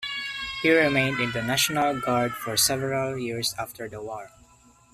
He 0.63 0.71
remained 0.71 1.19
in 1.19 1.31
the 1.31 1.43
National 1.43 1.95
Guard 2.01 2.33
for 2.33 2.57
several 2.57 3.19
years 3.19 3.53
after 3.59 3.87
the 3.87 4.01
war. 4.01 4.31